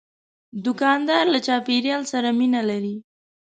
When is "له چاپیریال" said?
1.33-2.03